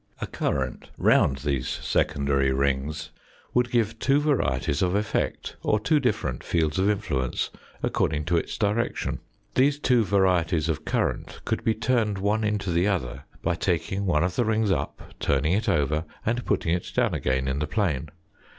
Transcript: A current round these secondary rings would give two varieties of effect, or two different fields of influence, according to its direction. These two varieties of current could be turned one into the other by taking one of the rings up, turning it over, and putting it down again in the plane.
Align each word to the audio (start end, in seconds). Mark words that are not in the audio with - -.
A 0.19 0.25
current 0.25 0.89
round 0.97 1.37
these 1.45 1.67
secondary 1.69 2.51
rings 2.51 3.11
would 3.53 3.69
give 3.69 3.99
two 3.99 4.19
varieties 4.19 4.81
of 4.81 4.95
effect, 4.95 5.57
or 5.61 5.79
two 5.79 5.99
different 5.99 6.43
fields 6.43 6.79
of 6.79 6.89
influence, 6.89 7.51
according 7.83 8.25
to 8.25 8.35
its 8.37 8.57
direction. 8.57 9.19
These 9.53 9.77
two 9.77 10.03
varieties 10.03 10.69
of 10.69 10.85
current 10.85 11.39
could 11.45 11.63
be 11.63 11.75
turned 11.75 12.17
one 12.17 12.43
into 12.43 12.71
the 12.71 12.87
other 12.87 13.25
by 13.43 13.53
taking 13.53 14.07
one 14.07 14.23
of 14.23 14.35
the 14.35 14.43
rings 14.43 14.71
up, 14.71 15.13
turning 15.19 15.53
it 15.53 15.69
over, 15.69 16.05
and 16.25 16.45
putting 16.47 16.73
it 16.73 16.91
down 16.95 17.13
again 17.13 17.47
in 17.47 17.59
the 17.59 17.67
plane. 17.67 18.09